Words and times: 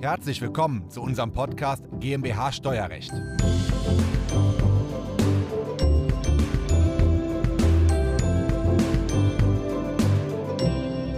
Herzlich 0.00 0.40
willkommen 0.40 0.88
zu 0.90 1.02
unserem 1.02 1.32
Podcast 1.32 1.82
GmbH 1.98 2.52
Steuerrecht. 2.52 3.10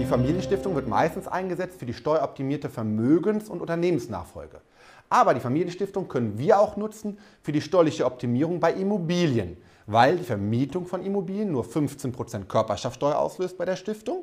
Die 0.00 0.06
Familienstiftung 0.06 0.74
wird 0.74 0.88
meistens 0.88 1.28
eingesetzt 1.28 1.78
für 1.78 1.84
die 1.84 1.92
steueroptimierte 1.92 2.70
Vermögens- 2.70 3.50
und 3.50 3.60
Unternehmensnachfolge. 3.60 4.62
Aber 5.10 5.34
die 5.34 5.40
Familienstiftung 5.40 6.08
können 6.08 6.38
wir 6.38 6.58
auch 6.58 6.78
nutzen 6.78 7.18
für 7.42 7.52
die 7.52 7.60
steuerliche 7.60 8.06
Optimierung 8.06 8.60
bei 8.60 8.72
Immobilien, 8.72 9.58
weil 9.84 10.16
die 10.16 10.24
Vermietung 10.24 10.86
von 10.86 11.04
Immobilien 11.04 11.52
nur 11.52 11.64
15% 11.64 12.46
Körperschaftsteuer 12.46 13.18
auslöst 13.18 13.58
bei 13.58 13.66
der 13.66 13.76
Stiftung 13.76 14.22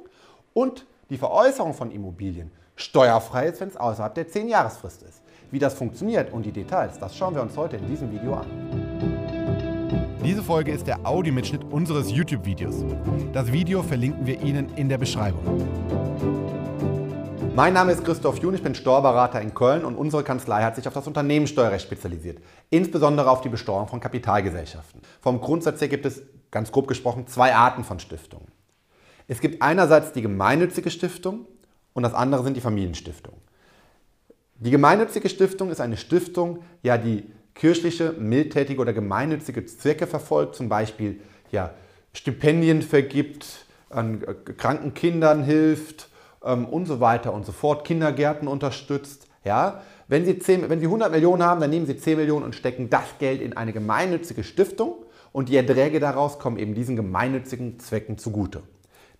und 0.55 0.87
die 1.11 1.17
Veräußerung 1.17 1.75
von 1.75 1.91
Immobilien 1.91 2.49
steuerfrei 2.77 3.47
ist, 3.47 3.59
wenn 3.59 3.67
es 3.67 3.75
außerhalb 3.75 4.15
der 4.15 4.29
10-Jahresfrist 4.29 5.03
ist. 5.03 5.21
Wie 5.51 5.59
das 5.59 5.73
funktioniert 5.73 6.31
und 6.31 6.45
die 6.45 6.51
Details, 6.51 6.99
das 6.99 7.17
schauen 7.17 7.35
wir 7.35 7.41
uns 7.41 7.57
heute 7.57 7.77
in 7.77 7.87
diesem 7.87 8.11
Video 8.11 8.35
an. 8.35 8.47
Diese 10.23 10.43
Folge 10.43 10.71
ist 10.71 10.87
der 10.87 11.05
Audiomitschnitt 11.05 11.63
unseres 11.71 12.11
YouTube-Videos. 12.11 12.85
Das 13.33 13.51
Video 13.51 13.81
verlinken 13.81 14.25
wir 14.25 14.41
Ihnen 14.41 14.73
in 14.75 14.89
der 14.89 14.97
Beschreibung. 14.97 15.67
Mein 17.55 17.73
Name 17.73 17.93
ist 17.93 18.05
Christoph 18.05 18.37
Jun, 18.37 18.53
ich 18.53 18.61
bin 18.61 18.75
Steuerberater 18.75 19.41
in 19.41 19.53
Köln 19.53 19.83
und 19.83 19.95
unsere 19.95 20.23
Kanzlei 20.23 20.61
hat 20.61 20.75
sich 20.75 20.87
auf 20.87 20.93
das 20.93 21.07
Unternehmenssteuerrecht 21.07 21.85
spezialisiert, 21.85 22.39
insbesondere 22.69 23.31
auf 23.31 23.41
die 23.41 23.49
Besteuerung 23.49 23.87
von 23.87 23.99
Kapitalgesellschaften. 23.99 25.01
Vom 25.21 25.41
Grundsatz 25.41 25.81
her 25.81 25.87
gibt 25.87 26.05
es, 26.05 26.21
ganz 26.51 26.71
grob 26.71 26.87
gesprochen, 26.87 27.25
zwei 27.25 27.55
Arten 27.55 27.83
von 27.83 27.99
Stiftungen. 27.99 28.47
Es 29.27 29.41
gibt 29.41 29.61
einerseits 29.61 30.11
die 30.11 30.21
gemeinnützige 30.21 30.91
Stiftung 30.91 31.47
und 31.97 32.03
das 32.03 32.13
andere 32.13 32.43
sind 32.43 32.55
die 32.55 32.61
Familienstiftungen. 32.61 33.41
Die 34.59 34.69
gemeinnützige 34.69 35.29
Stiftung 35.29 35.71
ist 35.71 35.81
eine 35.81 35.97
Stiftung, 35.97 36.59
ja, 36.83 36.95
die 36.95 37.23
kirchliche, 37.55 38.11
mildtätige 38.11 38.79
oder 38.79 38.93
gemeinnützige 38.93 39.65
Zwecke 39.65 40.05
verfolgt, 40.05 40.55
zum 40.55 40.69
Beispiel 40.69 41.21
ja, 41.51 41.71
Stipendien 42.13 42.83
vergibt, 42.83 43.65
an 43.89 44.21
äh, 44.21 44.35
kranken 44.53 44.93
Kindern 44.93 45.43
hilft 45.43 46.09
ähm, 46.43 46.65
und 46.65 46.85
so 46.85 46.99
weiter 46.99 47.33
und 47.33 47.47
so 47.47 47.51
fort, 47.51 47.83
Kindergärten 47.83 48.47
unterstützt. 48.47 49.25
Ja? 49.43 49.81
Wenn, 50.07 50.23
Sie 50.23 50.37
10, 50.37 50.69
wenn 50.69 50.79
Sie 50.79 50.85
100 50.85 51.11
Millionen 51.11 51.41
haben, 51.41 51.61
dann 51.61 51.71
nehmen 51.71 51.87
Sie 51.87 51.97
10 51.97 52.15
Millionen 52.15 52.45
und 52.45 52.53
stecken 52.53 52.91
das 52.91 53.17
Geld 53.17 53.41
in 53.41 53.57
eine 53.57 53.73
gemeinnützige 53.73 54.43
Stiftung 54.43 54.97
und 55.31 55.49
die 55.49 55.55
Erträge 55.55 55.99
daraus 55.99 56.37
kommen 56.37 56.59
eben 56.59 56.75
diesen 56.75 56.95
gemeinnützigen 56.95 57.79
Zwecken 57.79 58.19
zugute. 58.19 58.61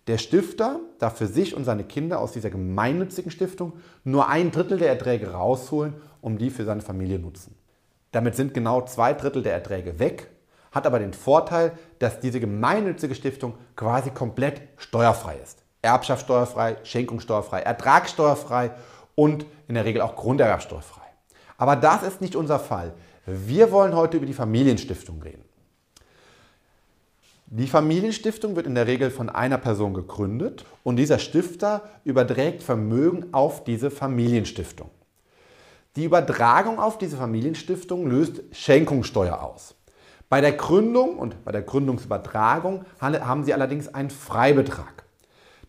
Der 0.08 0.16
Stifter 0.16 0.80
darf 0.98 1.18
für 1.18 1.26
sich 1.26 1.54
und 1.54 1.64
seine 1.64 1.84
Kinder 1.84 2.18
aus 2.18 2.32
dieser 2.32 2.48
gemeinnützigen 2.48 3.30
Stiftung 3.30 3.74
nur 4.04 4.28
ein 4.28 4.50
Drittel 4.50 4.78
der 4.78 4.88
Erträge 4.88 5.32
rausholen, 5.32 5.94
um 6.22 6.38
die 6.38 6.48
für 6.48 6.64
seine 6.64 6.80
Familie 6.80 7.18
nutzen. 7.18 7.54
Damit 8.10 8.34
sind 8.34 8.54
genau 8.54 8.80
zwei 8.86 9.12
Drittel 9.12 9.42
der 9.42 9.52
Erträge 9.52 9.98
weg, 9.98 10.30
hat 10.72 10.86
aber 10.86 10.98
den 10.98 11.12
Vorteil, 11.12 11.72
dass 11.98 12.20
diese 12.20 12.40
gemeinnützige 12.40 13.14
Stiftung 13.14 13.52
quasi 13.76 14.10
komplett 14.10 14.62
steuerfrei 14.78 15.36
ist. 15.42 15.62
Erbschaft 15.82 16.24
steuerfrei, 16.24 16.76
Schenkung 16.84 17.20
steuerfrei, 17.20 17.60
Ertrag 17.60 18.08
steuerfrei 18.08 18.70
und 19.14 19.44
in 19.68 19.74
der 19.74 19.84
Regel 19.84 20.00
auch 20.00 20.16
Grunderwerbsteuerfrei. 20.16 21.02
Aber 21.58 21.76
das 21.76 22.02
ist 22.02 22.22
nicht 22.22 22.34
unser 22.34 22.58
Fall. 22.58 22.94
Wir 23.26 23.70
wollen 23.72 23.94
heute 23.94 24.16
über 24.16 24.26
die 24.26 24.32
Familienstiftung 24.32 25.20
reden. 25.20 25.47
Die 27.50 27.66
Familienstiftung 27.66 28.56
wird 28.56 28.66
in 28.66 28.74
der 28.74 28.86
Regel 28.86 29.10
von 29.10 29.30
einer 29.30 29.56
Person 29.56 29.94
gegründet 29.94 30.66
und 30.84 30.96
dieser 30.96 31.18
Stifter 31.18 31.82
überträgt 32.04 32.62
Vermögen 32.62 33.32
auf 33.32 33.64
diese 33.64 33.90
Familienstiftung. 33.90 34.90
Die 35.96 36.04
Übertragung 36.04 36.78
auf 36.78 36.98
diese 36.98 37.16
Familienstiftung 37.16 38.06
löst 38.06 38.42
Schenkungssteuer 38.52 39.40
aus. 39.42 39.74
Bei 40.28 40.42
der 40.42 40.52
Gründung 40.52 41.18
und 41.18 41.42
bei 41.46 41.52
der 41.52 41.62
Gründungsübertragung 41.62 42.84
haben 43.00 43.44
Sie 43.44 43.54
allerdings 43.54 43.94
einen 43.94 44.10
Freibetrag. 44.10 45.04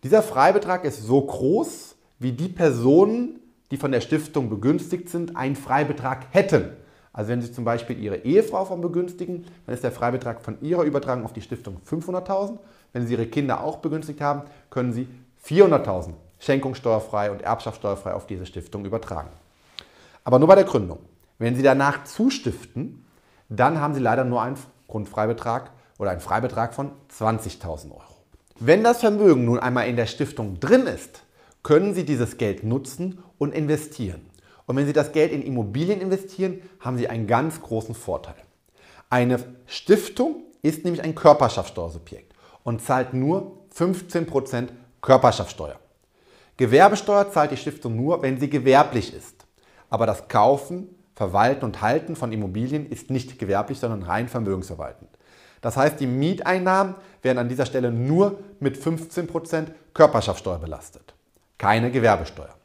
Dieser 0.02 0.22
Freibetrag 0.22 0.84
ist 0.84 1.02
so 1.02 1.22
groß, 1.22 1.96
wie 2.18 2.32
die 2.32 2.48
Personen, 2.48 3.40
die 3.70 3.78
von 3.78 3.90
der 3.90 4.02
Stiftung 4.02 4.50
begünstigt 4.50 5.08
sind, 5.08 5.34
einen 5.34 5.56
Freibetrag 5.56 6.26
hätten. 6.30 6.76
Also 7.12 7.30
wenn 7.30 7.42
Sie 7.42 7.52
zum 7.52 7.64
Beispiel 7.64 7.98
Ihre 7.98 8.18
Ehefrau 8.18 8.64
von 8.64 8.80
begünstigen, 8.80 9.46
dann 9.66 9.74
ist 9.74 9.82
der 9.82 9.92
Freibetrag 9.92 10.40
von 10.40 10.60
Ihrer 10.62 10.84
Übertragung 10.84 11.24
auf 11.24 11.32
die 11.32 11.42
Stiftung 11.42 11.80
500.000. 11.88 12.58
Wenn 12.92 13.06
Sie 13.06 13.14
Ihre 13.14 13.26
Kinder 13.26 13.62
auch 13.62 13.78
begünstigt 13.78 14.20
haben, 14.20 14.42
können 14.70 14.92
Sie 14.92 15.08
400.000 15.44 16.12
schenkungssteuerfrei 16.38 17.30
und 17.30 17.42
erbschaftssteuerfrei 17.42 18.14
auf 18.14 18.26
diese 18.26 18.46
Stiftung 18.46 18.84
übertragen. 18.84 19.30
Aber 20.24 20.38
nur 20.38 20.48
bei 20.48 20.54
der 20.54 20.64
Gründung. 20.64 20.98
Wenn 21.38 21.56
Sie 21.56 21.62
danach 21.62 22.04
zustiften, 22.04 23.04
dann 23.48 23.80
haben 23.80 23.94
Sie 23.94 24.00
leider 24.00 24.24
nur 24.24 24.42
einen 24.42 24.56
Grundfreibetrag 24.88 25.70
oder 25.98 26.10
einen 26.10 26.20
Freibetrag 26.20 26.74
von 26.74 26.92
20.000 27.16 27.90
Euro. 27.90 28.02
Wenn 28.58 28.84
das 28.84 29.00
Vermögen 29.00 29.44
nun 29.44 29.58
einmal 29.58 29.88
in 29.88 29.96
der 29.96 30.06
Stiftung 30.06 30.60
drin 30.60 30.86
ist, 30.86 31.22
können 31.62 31.94
Sie 31.94 32.04
dieses 32.04 32.36
Geld 32.36 32.62
nutzen 32.62 33.22
und 33.38 33.54
investieren. 33.54 34.29
Und 34.70 34.76
wenn 34.76 34.86
Sie 34.86 34.92
das 34.92 35.10
Geld 35.10 35.32
in 35.32 35.42
Immobilien 35.42 36.00
investieren, 36.00 36.62
haben 36.78 36.96
Sie 36.96 37.08
einen 37.08 37.26
ganz 37.26 37.60
großen 37.60 37.92
Vorteil. 37.92 38.36
Eine 39.08 39.40
Stiftung 39.66 40.44
ist 40.62 40.84
nämlich 40.84 41.02
ein 41.02 41.16
Körperschaftssteuersubjekt 41.16 42.32
und 42.62 42.80
zahlt 42.80 43.12
nur 43.12 43.64
15% 43.76 44.68
Körperschaftssteuer. 45.00 45.74
Gewerbesteuer 46.56 47.32
zahlt 47.32 47.50
die 47.50 47.56
Stiftung 47.56 47.96
nur, 47.96 48.22
wenn 48.22 48.38
sie 48.38 48.48
gewerblich 48.48 49.12
ist. 49.12 49.44
Aber 49.88 50.06
das 50.06 50.28
Kaufen, 50.28 50.94
Verwalten 51.16 51.64
und 51.64 51.82
Halten 51.82 52.14
von 52.14 52.30
Immobilien 52.30 52.88
ist 52.88 53.10
nicht 53.10 53.40
gewerblich, 53.40 53.80
sondern 53.80 54.04
rein 54.04 54.28
vermögensverwaltend. 54.28 55.10
Das 55.62 55.76
heißt, 55.76 55.98
die 55.98 56.06
Mieteinnahmen 56.06 56.94
werden 57.22 57.38
an 57.38 57.48
dieser 57.48 57.66
Stelle 57.66 57.90
nur 57.90 58.38
mit 58.60 58.78
15% 58.78 59.66
Körperschaftssteuer 59.94 60.60
belastet. 60.60 61.12
Keine 61.58 61.90
Gewerbesteuer. 61.90 62.59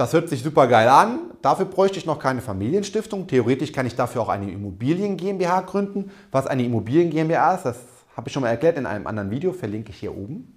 Das 0.00 0.14
hört 0.14 0.30
sich 0.30 0.42
super 0.42 0.66
geil 0.66 0.88
an. 0.88 1.18
Dafür 1.42 1.66
bräuchte 1.66 1.98
ich 1.98 2.06
noch 2.06 2.18
keine 2.18 2.40
Familienstiftung. 2.40 3.26
Theoretisch 3.26 3.70
kann 3.70 3.84
ich 3.84 3.96
dafür 3.96 4.22
auch 4.22 4.30
eine 4.30 4.50
Immobilien 4.50 5.18
GmbH 5.18 5.60
gründen. 5.60 6.10
Was 6.32 6.46
eine 6.46 6.64
Immobilien 6.64 7.10
GmbH 7.10 7.56
ist, 7.56 7.66
das 7.66 7.76
habe 8.16 8.26
ich 8.26 8.32
schon 8.32 8.42
mal 8.42 8.48
erklärt 8.48 8.78
in 8.78 8.86
einem 8.86 9.06
anderen 9.06 9.30
Video, 9.30 9.52
verlinke 9.52 9.90
ich 9.90 9.98
hier 9.98 10.16
oben. 10.16 10.56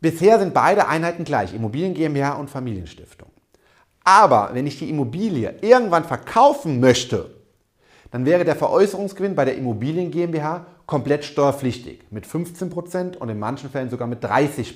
Bisher 0.00 0.40
sind 0.40 0.52
beide 0.52 0.88
Einheiten 0.88 1.22
gleich, 1.22 1.54
Immobilien 1.54 1.94
GmbH 1.94 2.32
und 2.32 2.50
Familienstiftung. 2.50 3.28
Aber 4.02 4.50
wenn 4.52 4.66
ich 4.66 4.80
die 4.80 4.90
Immobilie 4.90 5.54
irgendwann 5.60 6.02
verkaufen 6.02 6.80
möchte, 6.80 7.36
dann 8.10 8.26
wäre 8.26 8.44
der 8.44 8.56
Veräußerungsgewinn 8.56 9.36
bei 9.36 9.44
der 9.44 9.56
Immobilien 9.56 10.10
GmbH 10.10 10.66
komplett 10.86 11.24
steuerpflichtig 11.24 12.00
mit 12.10 12.26
15% 12.26 13.16
und 13.16 13.28
in 13.28 13.38
manchen 13.38 13.70
Fällen 13.70 13.90
sogar 13.90 14.08
mit 14.08 14.24
30%. 14.24 14.74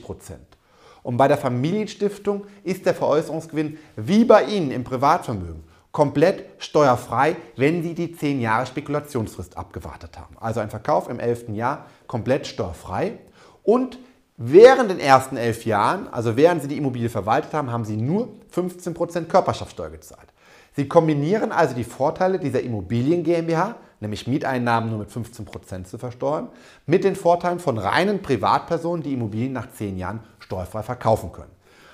Und 1.03 1.17
bei 1.17 1.29
der 1.29 1.39
Familienstiftung 1.39 2.45
ist 2.65 2.87
der 2.87 2.95
Veräußerungsgewinn 2.95 3.79
wie 3.97 4.25
bei 4.25 4.45
Ihnen 4.45 4.71
im 4.71 4.85
Privatvermögen 4.85 5.65
komplett 5.93 6.45
steuerfrei, 6.59 7.37
wenn 7.57 7.83
Sie 7.83 7.95
die 7.95 8.13
10 8.13 8.41
Jahre 8.41 8.67
Spekulationsfrist 8.67 9.57
abgewartet 9.57 10.19
haben. 10.19 10.37
Also 10.39 10.61
ein 10.61 10.71
Verkauf 10.71 11.09
im 11.09 11.19
11. 11.19 11.51
Jahr 11.51 11.87
komplett 12.07 12.47
steuerfrei. 12.47 13.19
Und 13.63 13.99
während 14.37 14.91
den 14.91 15.01
ersten 15.01 15.37
11 15.37 15.65
Jahren, 15.65 16.09
also 16.09 16.37
während 16.37 16.63
Sie 16.63 16.69
die 16.69 16.77
Immobilie 16.77 17.09
verwaltet 17.09 17.53
haben, 17.55 17.73
haben 17.73 17.85
Sie 17.85 17.97
nur 17.97 18.29
15% 18.55 19.25
Körperschaftssteuer 19.25 19.91
gezahlt. 19.91 20.29
Sie 20.77 20.87
kombinieren 20.87 21.51
also 21.51 21.75
die 21.75 21.85
Vorteile 21.85 22.39
dieser 22.39 22.61
Immobilien 22.61 23.25
GmbH, 23.25 23.77
nämlich 24.01 24.27
Mieteinnahmen 24.27 24.91
nur 24.91 24.99
mit 24.99 25.11
15% 25.11 25.85
zu 25.85 25.99
versteuern, 25.99 26.49
mit 26.87 27.05
den 27.05 27.17
Vorteilen 27.17 27.61
von 27.61 27.79
reinen 27.79 28.23
Privatpersonen, 28.23 29.03
die 29.03 29.13
Immobilien 29.13 29.53
nach 29.53 29.71
10 29.71 29.99
Jahren 29.99 30.21
steuerfrei 30.39 30.83
verkaufen 30.83 31.33
können. 31.33 31.53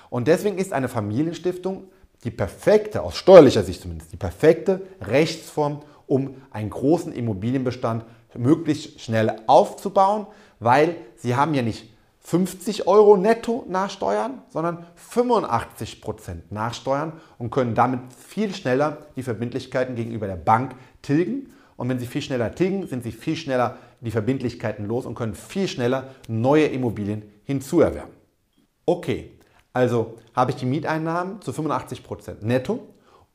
Und 0.09 0.27
deswegen 0.27 0.57
ist 0.57 0.73
eine 0.73 0.89
Familienstiftung 0.89 1.83
die 2.23 2.31
perfekte, 2.31 3.03
aus 3.03 3.15
steuerlicher 3.15 3.63
Sicht 3.63 3.81
zumindest, 3.81 4.11
die 4.11 4.17
perfekte 4.17 4.81
Rechtsform, 5.01 5.81
um 6.07 6.35
einen 6.51 6.69
großen 6.69 7.13
Immobilienbestand 7.13 8.05
möglichst 8.35 9.01
schnell 9.01 9.35
aufzubauen, 9.47 10.27
weil 10.59 10.95
sie 11.17 11.35
haben 11.35 11.53
ja 11.53 11.61
nicht 11.61 11.93
50 12.21 12.87
Euro 12.87 13.15
netto 13.15 13.65
nachsteuern, 13.69 14.41
sondern 14.49 14.85
85 14.95 16.01
Prozent 16.01 16.51
nachsteuern 16.51 17.13
und 17.37 17.51
können 17.51 17.73
damit 17.73 18.01
viel 18.13 18.53
schneller 18.53 18.97
die 19.15 19.23
Verbindlichkeiten 19.23 19.95
gegenüber 19.95 20.27
der 20.27 20.35
Bank 20.35 20.75
tilgen. 21.01 21.53
Und 21.77 21.89
wenn 21.89 21.99
sie 21.99 22.07
viel 22.07 22.21
schneller 22.21 22.53
tilgen, 22.53 22.87
sind 22.87 23.03
sie 23.03 23.11
viel 23.11 23.35
schneller 23.35 23.77
die 24.01 24.11
Verbindlichkeiten 24.11 24.85
los 24.85 25.05
und 25.05 25.15
können 25.15 25.35
viel 25.35 25.67
schneller 25.67 26.09
neue 26.27 26.65
Immobilien 26.65 27.23
hinzuerwerben. 27.45 28.11
Okay, 28.85 29.31
also 29.73 30.17
habe 30.35 30.51
ich 30.51 30.57
die 30.57 30.65
Mieteinnahmen 30.65 31.41
zu 31.41 31.51
85% 31.51 32.37
netto 32.41 32.79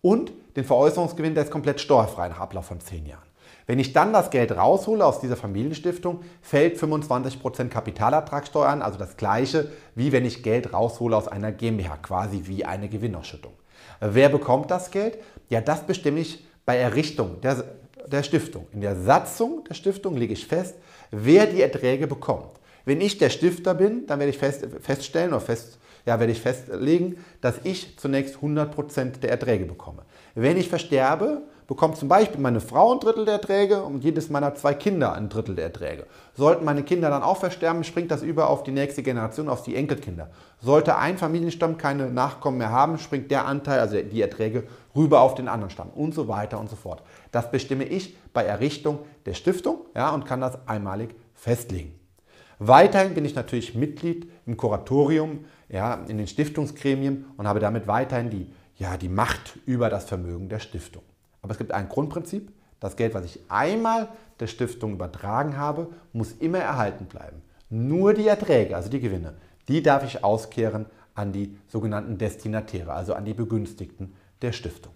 und 0.01 0.33
den 0.57 0.65
Veräußerungsgewinn, 0.65 1.35
der 1.35 1.45
ist 1.45 1.51
komplett 1.51 1.81
steuerfrei 1.81 2.29
nach 2.29 2.41
Ablauf 2.41 2.67
von 2.67 2.81
10 2.81 3.07
Jahren. 3.07 3.33
Wenn 3.67 3.79
ich 3.79 3.93
dann 3.93 4.13
das 4.13 4.31
Geld 4.31 4.51
raushole 4.57 5.05
aus 5.05 5.21
dieser 5.21 5.37
Familienstiftung, 5.37 6.21
fällt 6.41 6.79
25% 6.79 7.69
Kapitalertragssteuer 7.69 8.67
an, 8.67 8.83
also 8.83 8.99
das 8.99 9.17
gleiche 9.17 9.71
wie 9.95 10.11
wenn 10.11 10.25
ich 10.25 10.43
Geld 10.43 10.73
raushole 10.73 11.17
aus 11.17 11.29
einer 11.29 11.53
GmbH, 11.53 11.97
quasi 11.99 12.43
wie 12.47 12.65
eine 12.65 12.89
Gewinnausschüttung. 12.89 13.53
Wer 14.01 14.29
bekommt 14.29 14.71
das 14.71 14.91
Geld? 14.91 15.19
Ja, 15.49 15.61
das 15.61 15.87
bestimme 15.87 16.21
ich 16.21 16.45
bei 16.67 16.77
Errichtung 16.77 17.41
der, 17.41 17.65
der 18.13 18.23
Stiftung. 18.23 18.67
In 18.73 18.81
der 18.81 18.97
Satzung 18.97 19.65
der 19.65 19.75
Stiftung 19.75 20.17
lege 20.17 20.33
ich 20.33 20.47
fest, 20.47 20.77
wer 21.11 21.47
die 21.47 21.63
Erträge 21.63 22.07
bekommt. 22.07 22.51
Wenn 22.85 23.01
ich 23.01 23.19
der 23.19 23.31
Stifter 23.31 23.75
bin, 23.75 24.07
dann 24.07 24.19
werde 24.19 24.31
ich 24.31 24.39
fest, 24.39 24.67
feststellen 24.81 25.31
oder 25.31 25.41
fest, 25.41 25.79
ja, 26.05 26.19
werde 26.19 26.33
ich 26.33 26.41
festlegen, 26.41 27.17
dass 27.41 27.61
ich 27.63 27.97
zunächst 27.97 28.37
100% 28.37 29.21
der 29.21 29.31
Erträge 29.31 29.67
bekomme. 29.67 30.03
Wenn 30.35 30.57
ich 30.57 30.69
versterbe, 30.69 31.43
bekommt 31.73 31.97
zum 31.97 32.07
Beispiel 32.07 32.39
meine 32.39 32.61
Frau 32.61 32.93
ein 32.93 33.01
Drittel 33.01 33.25
der 33.25 33.37
Erträge 33.37 33.83
und 33.83 34.05
jedes 34.05 34.29
meiner 34.29 34.55
zwei 34.55 34.75
Kinder 34.75 35.15
ein 35.15 35.31
Drittel 35.31 35.55
der 35.55 35.65
Erträge. 35.65 36.07
Sollten 36.35 36.67
meine 36.67 36.83
Kinder 36.83 37.09
dann 37.09 37.23
auch 37.23 37.39
versterben, 37.39 37.83
springt 37.83 38.11
das 38.11 38.21
über 38.21 38.51
auf 38.51 38.63
die 38.63 38.73
nächste 38.73 39.03
Generation, 39.03 39.49
auf 39.49 39.63
die 39.63 39.75
Enkelkinder. 39.75 40.29
Sollte 40.61 40.99
ein 40.99 41.17
Familienstamm 41.17 41.79
keine 41.79 42.11
Nachkommen 42.11 42.59
mehr 42.59 42.69
haben, 42.69 42.99
springt 42.99 43.31
der 43.31 43.47
Anteil, 43.47 43.81
also 43.81 43.97
die 44.03 44.21
Erträge, 44.21 44.65
rüber 44.95 45.23
auf 45.23 45.35
den 45.35 45.49
anderen 45.49 45.71
Stamm 45.71 45.89
und 45.89 46.13
so 46.13 46.29
weiter 46.29 46.61
und 46.61 46.69
so 46.69 46.77
fort. 46.77 47.03
Das 47.31 47.51
bestimme 47.51 47.85
ich 47.85 48.19
bei 48.35 48.45
Errichtung 48.45 48.99
der 49.25 49.33
Stiftung 49.33 49.79
ja, 49.95 50.11
und 50.11 50.27
kann 50.27 50.43
das 50.43 50.69
einmalig 50.69 51.15
festlegen. 51.35 51.99
Weiterhin 52.59 53.15
bin 53.15 53.25
ich 53.25 53.35
natürlich 53.35 53.75
Mitglied 53.75 54.31
im 54.45 54.59
Kuratorium, 54.59 55.47
ja, 55.71 55.95
in 56.07 56.19
den 56.19 56.27
Stiftungsgremien 56.27 57.25
und 57.39 57.49
habe 57.49 57.61
damit 57.61 57.87
weiterhin 57.87 58.29
die, 58.29 58.53
ja, 58.77 58.99
die 58.99 59.09
Macht 59.09 59.59
über 59.65 59.89
das 59.89 60.05
Vermögen 60.05 60.51
der 60.51 60.59
Stiftung. 60.59 61.03
Aber 61.43 61.53
es 61.53 61.59
gibt 61.59 61.73
ein 61.73 61.89
Grundprinzip, 61.89 62.53
das 62.81 62.97
Geld, 62.97 63.15
was 63.15 63.25
ich 63.25 63.41
einmal 63.49 64.09
der 64.41 64.47
Stiftung 64.47 64.93
übertragen 64.95 65.57
habe, 65.57 65.89
muss 66.13 66.33
immer 66.33 66.59
erhalten 66.59 67.07
bleiben. 67.07 67.43
Nur 67.71 68.15
die 68.15 68.27
Erträge, 68.27 68.75
also 68.75 68.89
die 68.89 69.01
Gewinne, 69.01 69.35
die 69.69 69.83
darf 69.83 70.05
ich 70.05 70.25
auskehren 70.25 70.87
an 71.15 71.33
die 71.33 71.57
sogenannten 71.69 72.19
Destinatäre, 72.19 72.93
also 72.93 73.15
an 73.15 73.25
die 73.25 73.35
Begünstigten 73.35 74.15
der 74.41 74.53
Stiftung. 74.53 74.93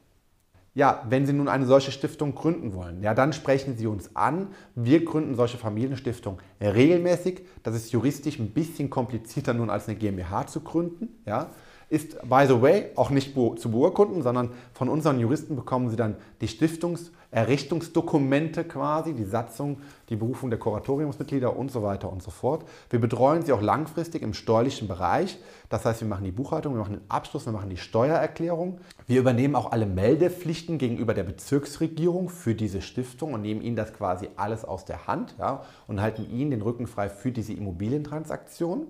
Ja, 0.75 1.07
wenn 1.09 1.25
Sie 1.25 1.33
nun 1.33 1.49
eine 1.49 1.65
solche 1.65 1.91
Stiftung 1.91 2.35
gründen 2.35 2.75
wollen, 2.75 3.03
ja, 3.03 3.15
dann 3.15 3.33
sprechen 3.33 3.79
Sie 3.79 3.87
uns 3.87 4.15
an. 4.15 4.49
Wir 4.75 5.05
gründen 5.07 5.35
solche 5.35 5.57
Familienstiftungen 5.57 6.39
regelmäßig. 6.61 7.47
Das 7.63 7.75
ist 7.75 7.93
juristisch 7.93 8.39
ein 8.39 8.51
bisschen 8.51 8.91
komplizierter 8.91 9.55
nun 9.55 9.71
als 9.71 9.89
eine 9.89 9.97
GmbH 9.97 10.47
zu 10.49 10.61
gründen. 10.61 11.09
Ja. 11.25 11.51
Ist, 11.88 12.19
by 12.29 12.47
the 12.49 12.61
way, 12.61 12.87
auch 12.97 13.11
nicht 13.11 13.35
zu 13.35 13.71
beurkunden, 13.71 14.21
sondern 14.21 14.50
von 14.73 14.88
unseren 14.88 15.21
Juristen 15.21 15.55
bekommen 15.55 15.88
Sie 15.88 15.94
dann 15.94 16.17
die 16.41 16.49
Stiftungserrichtungsdokumente 16.49 18.65
quasi, 18.65 19.15
die 19.15 19.25
Satzung, 19.25 19.79
die 20.09 20.17
Berufung 20.17 20.50
der 20.50 20.59
Kuratoriumsmitglieder 20.59 21.56
und 21.56 21.71
so 21.71 21.85
weiter 21.85 22.11
und 22.11 22.25
so 22.25 22.33
fort. 22.33 22.65
Wir 22.91 23.00
betreuen 23.00 23.43
Sie 23.43 23.53
auch 23.53 23.62
langfristig 23.62 24.23
im 24.23 24.35
steuerlichen 24.35 24.88
Bereich. 24.88 25.38
Das 25.69 25.85
heißt, 25.85 26.00
wir 26.00 26.09
machen 26.09 26.25
die 26.25 26.33
Buchhaltung, 26.33 26.75
wir 26.75 26.81
machen 26.81 26.94
den 26.94 27.09
Abschluss, 27.09 27.47
wir 27.47 27.53
machen 27.53 27.71
die 27.71 27.77
Steuererklärung. 27.77 28.81
Wir 29.06 29.21
übernehmen 29.21 29.55
auch 29.55 29.71
alle 29.71 29.87
Meldepflichten 29.87 30.79
gegenüber 30.79 31.15
der 31.15 31.23
Bezirksregierung 31.23 32.31
für 32.31 32.56
diese 32.56 32.83
Stiftung 32.83 33.33
und 33.33 33.43
nehmen 33.43 33.62
Ihnen 33.62 33.77
das 33.77 33.93
quasi 33.93 34.29
alles 34.35 34.65
aus 34.65 34.87
der 34.87 35.06
Hand 35.06 35.37
ja, 35.38 35.62
und 35.87 36.00
halten 36.00 36.29
Ihnen 36.29 36.50
den 36.50 36.62
Rücken 36.62 36.88
frei 36.88 37.09
für 37.09 37.31
diese 37.31 37.53
Immobilientransaktion. 37.53 38.88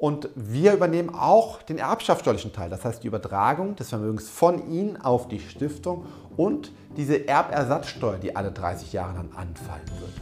Und 0.00 0.30
wir 0.34 0.72
übernehmen 0.72 1.10
auch 1.14 1.60
den 1.60 1.76
erbschaftssteuerlichen 1.76 2.54
Teil, 2.54 2.70
das 2.70 2.86
heißt 2.86 3.02
die 3.02 3.06
Übertragung 3.06 3.76
des 3.76 3.90
Vermögens 3.90 4.30
von 4.30 4.72
Ihnen 4.72 4.96
auf 4.96 5.28
die 5.28 5.40
Stiftung 5.40 6.06
und 6.38 6.72
diese 6.96 7.28
Erbersatzsteuer, 7.28 8.16
die 8.16 8.34
alle 8.34 8.50
30 8.50 8.94
Jahre 8.94 9.12
dann 9.12 9.28
anfallen 9.36 9.84
wird. 9.98 10.12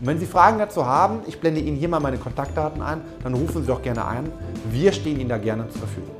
Und 0.00 0.06
wenn 0.06 0.18
Sie 0.18 0.24
Fragen 0.24 0.58
dazu 0.58 0.86
haben, 0.86 1.20
ich 1.26 1.38
blende 1.40 1.60
Ihnen 1.60 1.76
hier 1.76 1.90
mal 1.90 2.00
meine 2.00 2.16
Kontaktdaten 2.16 2.80
ein, 2.80 3.02
dann 3.22 3.34
rufen 3.34 3.60
Sie 3.60 3.68
doch 3.68 3.82
gerne 3.82 4.06
ein. 4.06 4.32
Wir 4.70 4.92
stehen 4.92 5.20
Ihnen 5.20 5.28
da 5.28 5.36
gerne 5.36 5.68
zur 5.68 5.80
Verfügung. 5.80 6.17